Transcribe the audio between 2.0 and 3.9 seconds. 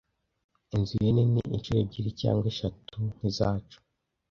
cyangwa eshatu nkizacu.